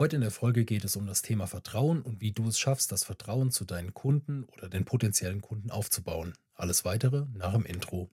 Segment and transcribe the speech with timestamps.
[0.00, 2.92] Heute in der Folge geht es um das Thema Vertrauen und wie du es schaffst,
[2.92, 6.34] das Vertrauen zu deinen Kunden oder den potenziellen Kunden aufzubauen.
[6.54, 8.08] Alles weitere nach dem Intro.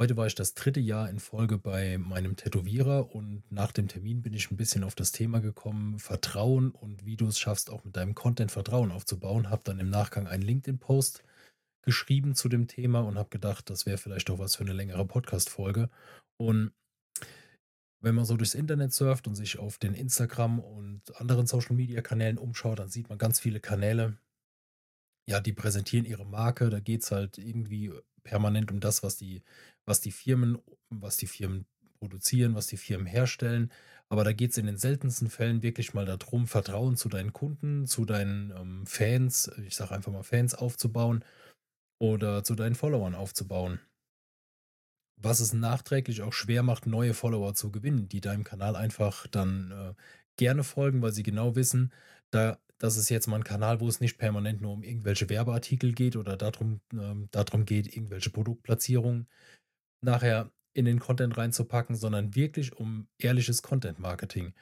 [0.00, 4.22] Heute war ich das dritte Jahr in Folge bei meinem Tätowierer und nach dem Termin
[4.22, 7.84] bin ich ein bisschen auf das Thema gekommen, Vertrauen und wie du es schaffst, auch
[7.84, 9.48] mit deinem Content Vertrauen aufzubauen.
[9.48, 11.22] Habe dann im Nachgang einen LinkedIn-Post
[11.82, 15.06] geschrieben zu dem Thema und habe gedacht, das wäre vielleicht auch was für eine längere
[15.06, 15.88] Podcast-Folge.
[16.36, 16.72] Und
[18.06, 22.02] wenn man so durchs Internet surft und sich auf den Instagram und anderen Social Media
[22.02, 24.16] Kanälen umschaut, dann sieht man ganz viele Kanäle,
[25.28, 26.70] ja, die präsentieren ihre Marke.
[26.70, 27.92] Da geht es halt irgendwie
[28.22, 29.42] permanent um das, was die,
[29.86, 31.66] was die Firmen, was die Firmen
[31.98, 33.72] produzieren, was die Firmen herstellen.
[34.08, 37.86] Aber da geht es in den seltensten Fällen wirklich mal darum, Vertrauen zu deinen Kunden,
[37.86, 41.24] zu deinen ähm, Fans, ich sage einfach mal Fans aufzubauen
[41.98, 43.80] oder zu deinen Followern aufzubauen
[45.16, 49.70] was es nachträglich auch schwer macht, neue Follower zu gewinnen, die deinem Kanal einfach dann
[49.70, 49.94] äh,
[50.36, 51.92] gerne folgen, weil sie genau wissen,
[52.30, 55.92] da, das ist jetzt mal ein Kanal, wo es nicht permanent nur um irgendwelche Werbeartikel
[55.92, 59.28] geht oder darum, ähm, darum geht, irgendwelche Produktplatzierungen
[60.04, 64.52] nachher in den Content reinzupacken, sondern wirklich um ehrliches Content-Marketing.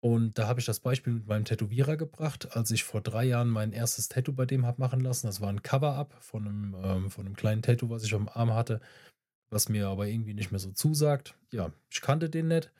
[0.00, 3.50] Und da habe ich das Beispiel mit meinem Tätowierer gebracht, als ich vor drei Jahren
[3.50, 5.26] mein erstes Tattoo bei dem habe machen lassen.
[5.26, 8.52] Das war ein Cover-Up von einem, ähm, von einem kleinen Tattoo, was ich am Arm
[8.54, 8.80] hatte
[9.52, 11.36] was mir aber irgendwie nicht mehr so zusagt.
[11.52, 12.72] Ja, ich kannte den nicht.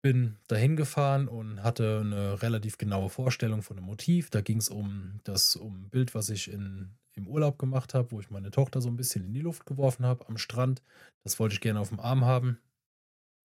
[0.00, 4.30] Bin dahin gefahren und hatte eine relativ genaue Vorstellung von dem Motiv.
[4.30, 8.12] Da ging es um das um ein Bild, was ich in, im Urlaub gemacht habe,
[8.12, 10.82] wo ich meine Tochter so ein bisschen in die Luft geworfen habe am Strand.
[11.24, 12.58] Das wollte ich gerne auf dem Arm haben.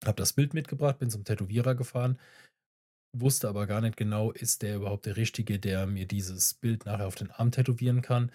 [0.05, 2.19] Habe das Bild mitgebracht, bin zum Tätowierer gefahren,
[3.17, 7.07] wusste aber gar nicht genau, ist der überhaupt der Richtige, der mir dieses Bild nachher
[7.07, 8.31] auf den Arm tätowieren kann.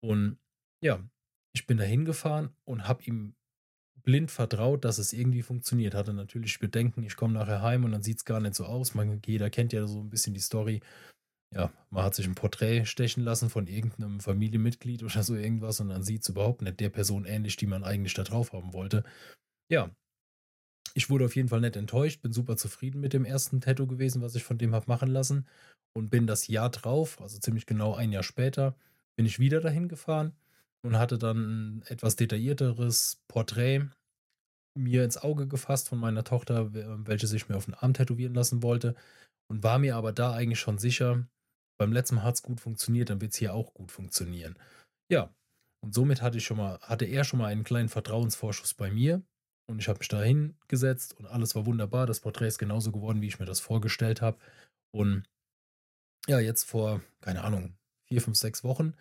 [0.00, 0.38] Und
[0.82, 1.00] ja,
[1.54, 3.34] ich bin dahin gefahren und habe ihm
[4.04, 5.94] blind vertraut, dass es irgendwie funktioniert.
[5.94, 8.94] Hatte natürlich Bedenken, ich komme nachher heim und dann sieht es gar nicht so aus.
[8.94, 10.80] Man, jeder kennt ja so ein bisschen die Story.
[11.54, 15.88] Ja, man hat sich ein Porträt stechen lassen von irgendeinem Familienmitglied oder so irgendwas und
[15.88, 19.04] dann sieht es überhaupt nicht der Person ähnlich, die man eigentlich da drauf haben wollte.
[19.70, 19.90] Ja,
[20.94, 24.22] ich wurde auf jeden Fall nicht enttäuscht, bin super zufrieden mit dem ersten Tattoo gewesen,
[24.22, 25.46] was ich von dem habe machen lassen
[25.92, 28.76] und bin das Jahr drauf, also ziemlich genau ein Jahr später,
[29.16, 30.32] bin ich wieder dahin gefahren
[30.84, 33.88] und hatte dann ein etwas detaillierteres Porträt
[34.76, 36.74] mir ins Auge gefasst von meiner Tochter,
[37.06, 38.94] welche sich mir auf den Arm tätowieren lassen wollte
[39.50, 41.26] und war mir aber da eigentlich schon sicher,
[41.78, 44.58] beim letzten Mal hat es gut funktioniert, dann wird es hier auch gut funktionieren.
[45.10, 45.34] Ja,
[45.82, 49.22] und somit hatte ich schon mal, hatte er schon mal einen kleinen Vertrauensvorschuss bei mir
[49.70, 52.06] und ich habe mich da hingesetzt und alles war wunderbar.
[52.06, 54.38] Das Porträt ist genauso geworden, wie ich mir das vorgestellt habe.
[54.92, 55.24] Und
[56.26, 57.76] ja, jetzt vor, keine Ahnung,
[58.08, 58.94] vier, fünf, sechs Wochen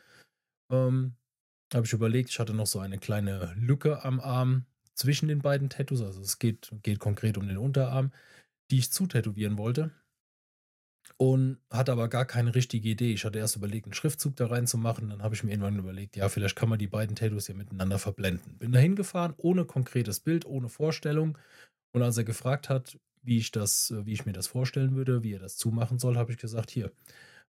[0.72, 1.16] ähm,
[1.74, 5.70] habe ich überlegt, ich hatte noch so eine kleine Lücke am Arm zwischen den beiden
[5.70, 6.02] Tattoos.
[6.02, 8.12] Also es geht, geht konkret um den Unterarm,
[8.72, 9.92] die ich zutätowieren wollte.
[11.18, 13.14] Und hatte aber gar keine richtige Idee.
[13.14, 15.10] Ich hatte erst überlegt, einen Schriftzug da reinzumachen.
[15.10, 18.00] Dann habe ich mir irgendwann überlegt, ja, vielleicht kann man die beiden Tattoos ja miteinander
[18.00, 18.58] verblenden.
[18.58, 21.38] Bin da hingefahren, ohne konkretes Bild, ohne Vorstellung.
[21.94, 25.34] Und als er gefragt hat, wie ich das, wie ich mir das vorstellen würde, wie
[25.34, 26.92] er das zumachen soll, habe ich gesagt, hier,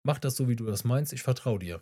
[0.03, 1.81] mach das so, wie du das meinst, ich vertraue dir.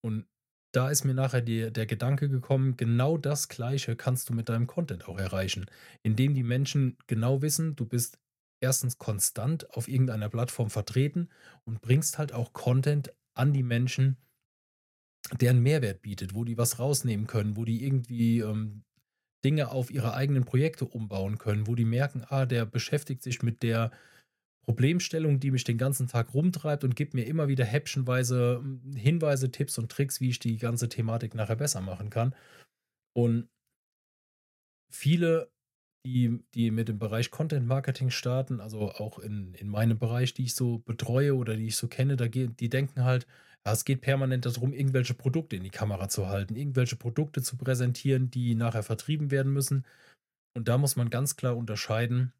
[0.00, 0.26] Und
[0.72, 4.66] da ist mir nachher die, der Gedanke gekommen, genau das Gleiche kannst du mit deinem
[4.66, 5.66] Content auch erreichen,
[6.02, 8.18] indem die Menschen genau wissen, du bist
[8.60, 11.28] erstens konstant auf irgendeiner Plattform vertreten
[11.64, 14.16] und bringst halt auch Content an die Menschen,
[15.40, 18.84] der einen Mehrwert bietet, wo die was rausnehmen können, wo die irgendwie ähm,
[19.44, 23.62] Dinge auf ihre eigenen Projekte umbauen können, wo die merken, ah, der beschäftigt sich mit
[23.62, 23.90] der
[24.64, 29.50] Problemstellung, die mich den ganzen Tag rumtreibt und gibt mir immer wieder häppchenweise hm, Hinweise,
[29.50, 32.34] Tipps und Tricks, wie ich die ganze Thematik nachher besser machen kann.
[33.14, 33.48] Und
[34.92, 35.50] viele,
[36.06, 40.44] die, die mit dem Bereich Content Marketing starten, also auch in, in meinem Bereich, die
[40.44, 43.26] ich so betreue oder die ich so kenne, da die denken halt,
[43.64, 48.30] es geht permanent darum, irgendwelche Produkte in die Kamera zu halten, irgendwelche Produkte zu präsentieren,
[48.30, 49.86] die nachher vertrieben werden müssen.
[50.56, 52.32] Und da muss man ganz klar unterscheiden,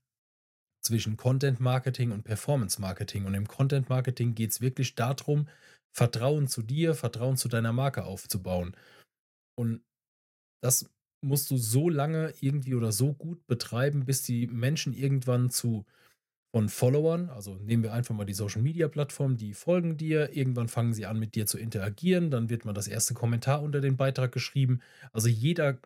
[0.82, 3.24] zwischen Content Marketing und Performance Marketing.
[3.24, 5.48] Und im Content Marketing geht es wirklich darum,
[5.94, 8.76] Vertrauen zu dir, Vertrauen zu deiner Marke aufzubauen.
[9.56, 9.82] Und
[10.62, 10.90] das
[11.24, 15.84] musst du so lange irgendwie oder so gut betreiben, bis die Menschen irgendwann zu
[16.54, 20.68] von Followern, also nehmen wir einfach mal die Social Media Plattform, die folgen dir, irgendwann
[20.68, 23.96] fangen sie an mit dir zu interagieren, dann wird mal das erste Kommentar unter den
[23.96, 24.82] Beitrag geschrieben.
[25.12, 25.78] Also jeder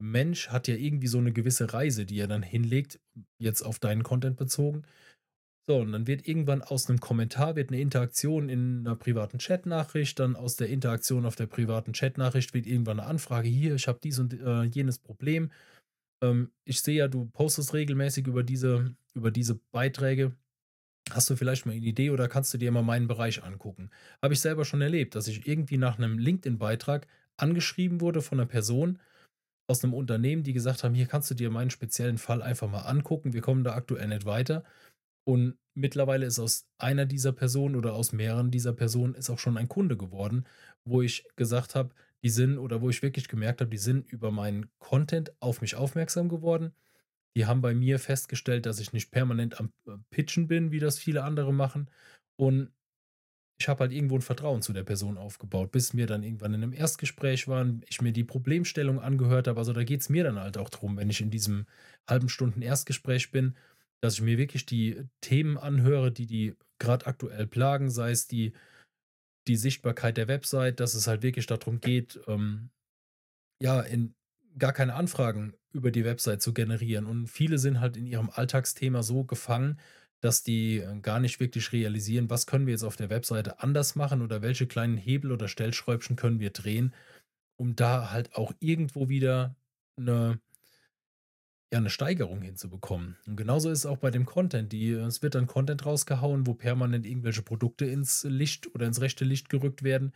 [0.00, 3.00] Mensch hat ja irgendwie so eine gewisse Reise, die er dann hinlegt,
[3.38, 4.84] jetzt auf deinen Content bezogen.
[5.68, 10.18] So, und dann wird irgendwann aus einem Kommentar wird eine Interaktion in einer privaten Chatnachricht,
[10.18, 14.00] dann aus der Interaktion auf der privaten Chatnachricht wird irgendwann eine Anfrage, hier, ich habe
[14.02, 15.50] dies und äh, jenes Problem.
[16.22, 20.36] ähm, ich sehe ja, du postest regelmäßig über diese über diese Beiträge.
[21.10, 23.90] Hast du vielleicht mal eine Idee oder kannst du dir mal meinen Bereich angucken?
[24.22, 27.06] Habe ich selber schon erlebt, dass ich irgendwie nach einem LinkedIn-Beitrag
[27.38, 28.98] angeschrieben wurde von einer Person
[29.68, 32.82] aus einem Unternehmen, die gesagt haben: „Hier kannst du dir meinen speziellen Fall einfach mal
[32.82, 33.32] angucken.
[33.34, 34.64] Wir kommen da aktuell nicht weiter.“
[35.24, 39.58] Und mittlerweile ist aus einer dieser Personen oder aus mehreren dieser Personen ist auch schon
[39.58, 40.46] ein Kunde geworden,
[40.84, 41.94] wo ich gesagt habe,
[42.24, 45.76] die sind oder wo ich wirklich gemerkt habe, die sind über meinen Content auf mich
[45.76, 46.72] aufmerksam geworden.
[47.36, 50.98] Die haben bei mir festgestellt, dass ich nicht permanent am äh, Pitchen bin, wie das
[50.98, 51.90] viele andere machen.
[52.36, 52.72] Und
[53.60, 56.62] ich habe halt irgendwo ein Vertrauen zu der Person aufgebaut, bis wir dann irgendwann in
[56.62, 59.58] einem Erstgespräch waren, ich mir die Problemstellung angehört habe.
[59.58, 61.66] Also, da geht es mir dann halt auch drum, wenn ich in diesem
[62.08, 63.56] halben Stunden Erstgespräch bin,
[64.00, 68.52] dass ich mir wirklich die Themen anhöre, die die gerade aktuell plagen, sei es die
[69.48, 72.70] die Sichtbarkeit der Website, dass es halt wirklich darum geht, ähm,
[73.62, 74.14] ja, in
[74.58, 77.06] gar keine Anfragen über die Website zu generieren.
[77.06, 79.78] Und viele sind halt in ihrem Alltagsthema so gefangen,
[80.20, 83.94] dass die äh, gar nicht wirklich realisieren, was können wir jetzt auf der Webseite anders
[83.94, 86.94] machen oder welche kleinen Hebel oder Stellschräubchen können wir drehen,
[87.56, 89.56] um da halt auch irgendwo wieder
[89.96, 90.40] eine,
[91.72, 93.16] ja, eine Steigerung hinzubekommen.
[93.26, 94.72] Und genauso ist es auch bei dem Content.
[94.72, 99.24] Die, es wird dann Content rausgehauen, wo permanent irgendwelche Produkte ins Licht oder ins rechte
[99.24, 100.14] Licht gerückt werden.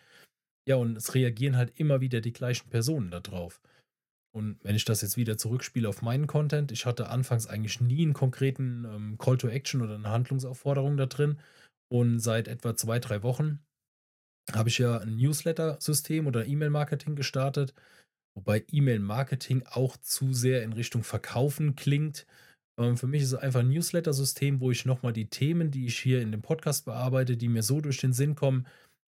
[0.67, 3.61] Ja, und es reagieren halt immer wieder die gleichen Personen darauf.
[4.33, 8.03] Und wenn ich das jetzt wieder zurückspiele auf meinen Content, ich hatte anfangs eigentlich nie
[8.03, 11.39] einen konkreten ähm, Call to Action oder eine Handlungsaufforderung da drin.
[11.89, 13.61] Und seit etwa zwei, drei Wochen
[14.51, 17.75] habe ich ja ein Newsletter-System oder E-Mail-Marketing gestartet,
[18.35, 22.27] wobei E-Mail-Marketing auch zu sehr in Richtung Verkaufen klingt.
[22.79, 25.99] Ähm, für mich ist es einfach ein Newsletter-System, wo ich nochmal die Themen, die ich
[25.99, 28.67] hier in dem Podcast bearbeite, die mir so durch den Sinn kommen,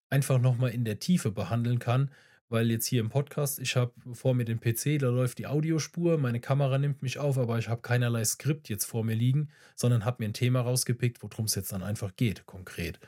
[0.08, 2.10] einfach nochmal in der Tiefe behandeln kann
[2.50, 6.18] weil jetzt hier im Podcast, ich habe vor mir den PC, da läuft die Audiospur,
[6.18, 10.04] meine Kamera nimmt mich auf, aber ich habe keinerlei Skript jetzt vor mir liegen, sondern
[10.04, 13.00] habe mir ein Thema rausgepickt, worum es jetzt dann einfach geht, konkret.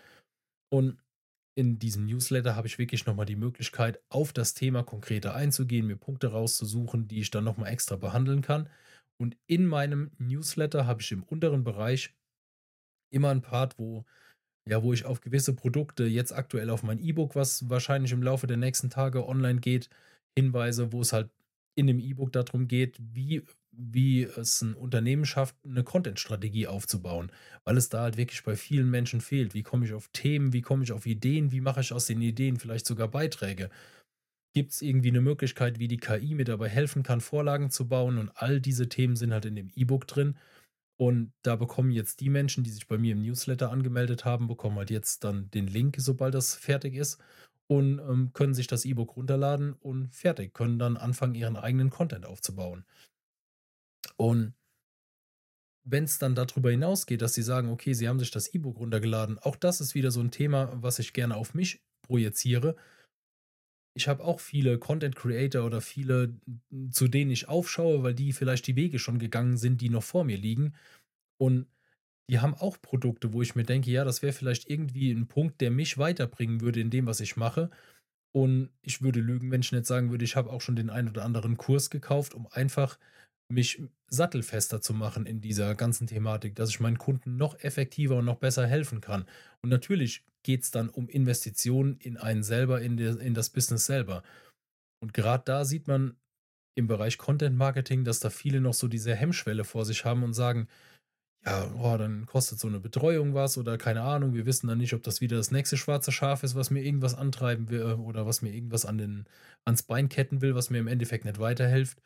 [0.70, 0.96] Und
[1.54, 5.96] in diesem Newsletter habe ich wirklich nochmal die Möglichkeit, auf das Thema konkreter einzugehen, mir
[5.96, 8.70] Punkte rauszusuchen, die ich dann nochmal extra behandeln kann.
[9.18, 12.14] Und in meinem Newsletter habe ich im unteren Bereich
[13.10, 14.06] immer ein Part, wo
[14.68, 18.46] ja, wo ich auf gewisse Produkte jetzt aktuell auf mein E-Book, was wahrscheinlich im Laufe
[18.46, 19.88] der nächsten Tage online geht,
[20.36, 21.30] hinweise, wo es halt
[21.74, 23.42] in dem E-Book darum geht, wie,
[23.72, 27.32] wie es ein Unternehmen schafft, eine Content-Strategie aufzubauen,
[27.64, 29.54] weil es da halt wirklich bei vielen Menschen fehlt.
[29.54, 32.20] Wie komme ich auf Themen, wie komme ich auf Ideen, wie mache ich aus den
[32.22, 33.70] Ideen vielleicht sogar Beiträge?
[34.54, 38.18] Gibt es irgendwie eine Möglichkeit, wie die KI mir dabei helfen kann, Vorlagen zu bauen?
[38.18, 40.36] Und all diese Themen sind halt in dem E-Book drin.
[41.02, 44.76] Und da bekommen jetzt die Menschen, die sich bei mir im Newsletter angemeldet haben, bekommen
[44.76, 47.20] halt jetzt dann den Link, sobald das fertig ist
[47.66, 52.25] und ähm, können sich das E-Book runterladen und fertig, können dann anfangen, ihren eigenen Content
[52.25, 52.84] aufzubauen.
[54.16, 54.54] Und
[55.82, 59.40] wenn es dann darüber hinausgeht, dass sie sagen, okay, sie haben sich das E-Book runtergeladen,
[59.40, 62.76] auch das ist wieder so ein Thema, was ich gerne auf mich projiziere.
[63.94, 66.34] Ich habe auch viele Content Creator oder viele,
[66.90, 70.24] zu denen ich aufschaue, weil die vielleicht die Wege schon gegangen sind, die noch vor
[70.24, 70.74] mir liegen.
[71.38, 71.66] Und
[72.30, 75.60] die haben auch Produkte, wo ich mir denke, ja, das wäre vielleicht irgendwie ein Punkt,
[75.60, 77.70] der mich weiterbringen würde in dem, was ich mache.
[78.32, 81.08] Und ich würde lügen, wenn ich nicht sagen würde, ich habe auch schon den einen
[81.08, 82.98] oder anderen Kurs gekauft, um einfach
[83.52, 88.25] mich sattelfester zu machen in dieser ganzen Thematik, dass ich meinen Kunden noch effektiver und
[88.25, 89.24] noch besser helfen kann.
[89.62, 93.86] Und natürlich geht es dann um Investitionen in einen selber, in, der, in das Business
[93.86, 94.22] selber.
[95.00, 96.17] Und gerade da sieht man
[96.74, 100.32] im Bereich Content Marketing, dass da viele noch so diese Hemmschwelle vor sich haben und
[100.32, 100.69] sagen,
[101.44, 104.94] ja, oh, dann kostet so eine Betreuung was oder keine Ahnung, wir wissen dann nicht,
[104.94, 108.43] ob das wieder das nächste schwarze Schaf ist, was mir irgendwas antreiben will oder was
[108.43, 109.26] mir irgendwas an den,
[109.65, 112.00] ans Bein ketten will, was mir im Endeffekt nicht weiterhilft.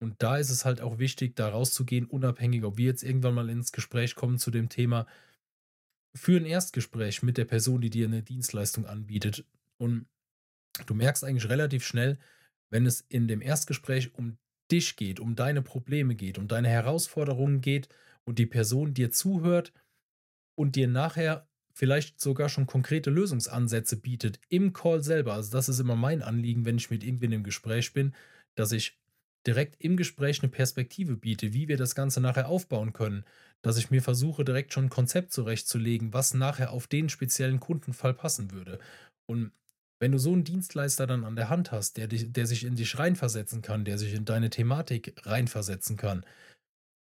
[0.00, 3.48] Und da ist es halt auch wichtig, da rauszugehen, unabhängig, ob wir jetzt irgendwann mal
[3.48, 5.06] ins Gespräch kommen zu dem Thema.
[6.14, 9.44] Für ein Erstgespräch mit der Person, die dir eine Dienstleistung anbietet.
[9.78, 10.06] Und
[10.86, 12.18] du merkst eigentlich relativ schnell,
[12.70, 14.38] wenn es in dem Erstgespräch um
[14.70, 17.88] dich geht, um deine Probleme geht, um deine Herausforderungen geht
[18.24, 19.72] und die Person dir zuhört
[20.56, 25.34] und dir nachher vielleicht sogar schon konkrete Lösungsansätze bietet im Call selber.
[25.34, 28.14] Also das ist immer mein Anliegen, wenn ich mit irgendwen im Gespräch bin,
[28.54, 28.98] dass ich
[29.46, 33.24] direkt im Gespräch eine Perspektive biete, wie wir das Ganze nachher aufbauen können,
[33.62, 38.14] dass ich mir versuche, direkt schon ein Konzept zurechtzulegen, was nachher auf den speziellen Kundenfall
[38.14, 38.78] passen würde.
[39.26, 39.52] Und
[39.98, 42.76] wenn du so einen Dienstleister dann an der Hand hast, der, dich, der sich in
[42.76, 46.24] dich reinversetzen kann, der sich in deine Thematik reinversetzen kann,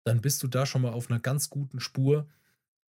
[0.05, 2.27] dann bist du da schon mal auf einer ganz guten Spur,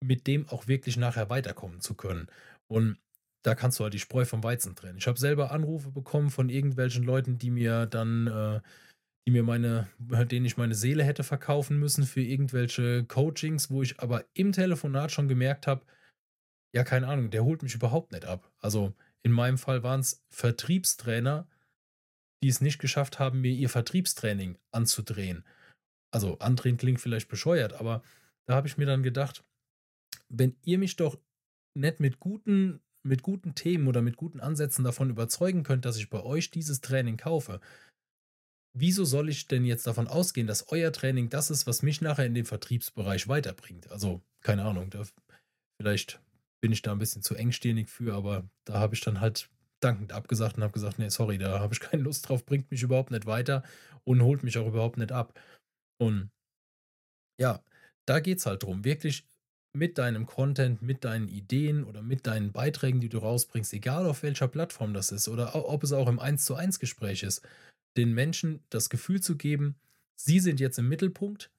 [0.03, 2.29] mit dem auch wirklich nachher weiterkommen zu können.
[2.69, 2.99] Und
[3.43, 4.99] da kannst du halt die Spreu vom Weizen trennen.
[4.99, 8.61] Ich habe selber Anrufe bekommen von irgendwelchen Leuten, die mir dann äh,
[9.27, 14.01] die mir meine denen ich meine Seele hätte verkaufen müssen für irgendwelche Coachings, wo ich
[14.01, 15.85] aber im Telefonat schon gemerkt habe,
[16.75, 18.51] ja, keine Ahnung, der holt mich überhaupt nicht ab.
[18.61, 21.49] Also, in meinem Fall waren es Vertriebstrainer,
[22.43, 25.45] die es nicht geschafft haben, mir ihr Vertriebstraining anzudrehen.
[26.13, 28.03] Also, andrehen klingt vielleicht bescheuert, aber
[28.47, 29.45] da habe ich mir dann gedacht,
[30.29, 31.19] wenn ihr mich doch
[31.75, 36.11] nicht mit guten mit guten Themen oder mit guten Ansätzen davon überzeugen könnt, dass ich
[36.11, 37.61] bei euch dieses Training kaufe,
[38.73, 42.27] wieso soll ich denn jetzt davon ausgehen, dass euer Training das ist, was mich nachher
[42.27, 43.91] in den Vertriebsbereich weiterbringt?
[43.91, 45.03] Also, keine Ahnung, da,
[45.81, 46.21] vielleicht
[46.61, 49.49] bin ich da ein bisschen zu engstirnig für, aber da habe ich dann halt
[49.81, 52.83] dankend abgesagt und habe gesagt, nee, sorry, da habe ich keine Lust drauf, bringt mich
[52.83, 53.63] überhaupt nicht weiter
[54.05, 55.39] und holt mich auch überhaupt nicht ab.
[55.99, 56.31] Und
[57.41, 57.63] ja,
[58.07, 59.27] da geht es halt drum, wirklich
[59.73, 64.23] mit deinem Content, mit deinen Ideen oder mit deinen Beiträgen, die du rausbringst, egal auf
[64.23, 67.43] welcher Plattform das ist oder ob es auch im 1 zu 1 Gespräch ist,
[67.97, 69.77] den Menschen das Gefühl zu geben,
[70.17, 71.51] sie sind jetzt im Mittelpunkt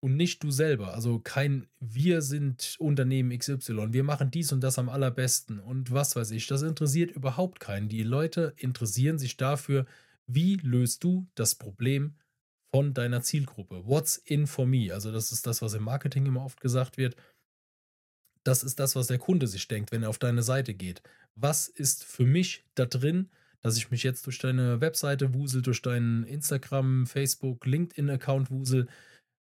[0.00, 0.94] und nicht du selber.
[0.94, 6.16] Also kein wir sind Unternehmen XY, wir machen dies und das am allerbesten und was
[6.16, 6.46] weiß ich.
[6.46, 7.88] Das interessiert überhaupt keinen.
[7.88, 9.86] Die Leute interessieren sich dafür,
[10.26, 12.16] wie löst du das Problem
[12.74, 13.86] von deiner Zielgruppe.
[13.86, 14.92] What's in for me?
[14.92, 17.16] Also das ist das, was im Marketing immer oft gesagt wird.
[18.44, 21.02] Das ist das, was der Kunde sich denkt, wenn er auf deine Seite geht.
[21.36, 23.30] Was ist für mich da drin,
[23.62, 28.88] dass ich mich jetzt durch deine Webseite wusel, durch deinen Instagram, Facebook, LinkedIn-Account wusel.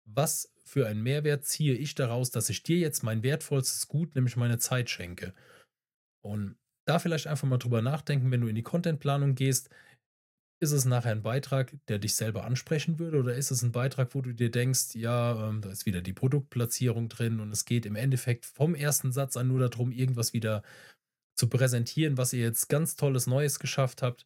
[0.06, 4.38] Was für einen Mehrwert ziehe ich daraus, dass ich dir jetzt mein wertvollstes Gut, nämlich
[4.38, 5.34] meine Zeit schenke?
[6.22, 6.56] Und
[6.88, 9.70] da vielleicht einfach mal drüber nachdenken, wenn du in die Contentplanung gehst.
[10.60, 14.16] Ist es nachher ein Beitrag, der dich selber ansprechen würde, oder ist es ein Beitrag,
[14.16, 17.86] wo du dir denkst, ja, ähm, da ist wieder die Produktplatzierung drin und es geht
[17.86, 20.64] im Endeffekt vom ersten Satz an nur darum, irgendwas wieder
[21.38, 24.26] zu präsentieren, was ihr jetzt ganz tolles Neues geschafft habt.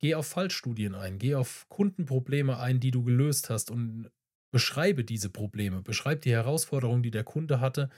[0.00, 4.10] Geh auf Fallstudien ein, geh auf Kundenprobleme ein, die du gelöst hast und
[4.52, 7.88] beschreibe diese Probleme, beschreib die Herausforderungen, die der Kunde hatte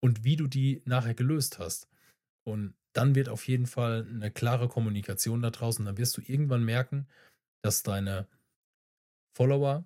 [0.00, 1.88] und wie du die nachher gelöst hast.
[2.46, 5.84] Und dann wird auf jeden Fall eine klare Kommunikation da draußen.
[5.84, 7.08] Dann wirst du irgendwann merken,
[7.62, 8.28] dass deine
[9.36, 9.84] Follower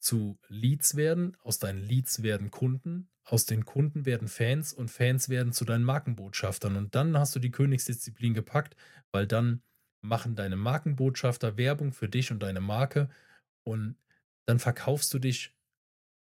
[0.00, 5.28] zu Leads werden, aus deinen Leads werden Kunden, aus den Kunden werden Fans und Fans
[5.28, 6.76] werden zu deinen Markenbotschaftern.
[6.76, 8.76] Und dann hast du die Königsdisziplin gepackt,
[9.12, 9.62] weil dann
[10.00, 13.08] machen deine Markenbotschafter Werbung für dich und deine Marke
[13.64, 13.96] und
[14.46, 15.54] dann verkaufst du dich,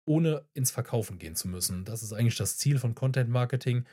[0.05, 1.85] ohne ins Verkaufen gehen zu müssen.
[1.85, 3.85] Das ist eigentlich das Ziel von Content Marketing.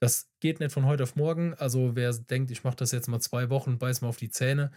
[0.00, 1.54] Das geht nicht von heute auf morgen.
[1.54, 4.70] Also wer denkt, ich mache das jetzt mal zwei Wochen, beiß mal auf die Zähne,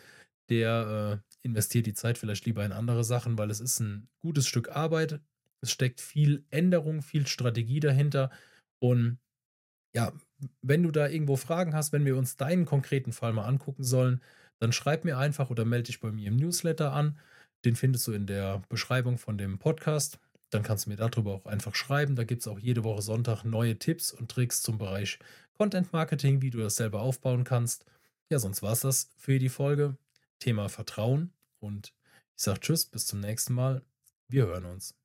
[0.49, 4.47] der äh, investiert die Zeit vielleicht lieber in andere Sachen, weil es ist ein gutes
[4.47, 5.19] Stück Arbeit.
[5.61, 8.31] Es steckt viel Änderung, viel Strategie dahinter.
[8.79, 9.17] Und
[9.93, 10.13] ja,
[10.61, 14.21] wenn du da irgendwo Fragen hast, wenn wir uns deinen konkreten Fall mal angucken sollen,
[14.59, 17.17] dann schreib mir einfach oder melde dich bei mir im Newsletter an.
[17.65, 20.19] Den findest du in der Beschreibung von dem Podcast.
[20.49, 22.15] Dann kannst du mir darüber auch einfach schreiben.
[22.15, 25.19] Da gibt es auch jede Woche Sonntag neue Tipps und Tricks zum Bereich
[25.57, 27.85] Content Marketing, wie du das selber aufbauen kannst.
[28.29, 29.97] Ja, sonst war es das für die Folge.
[30.39, 31.33] Thema Vertrauen.
[31.59, 31.93] Und
[32.35, 33.83] ich sage Tschüss, bis zum nächsten Mal.
[34.27, 34.95] Wir hören uns.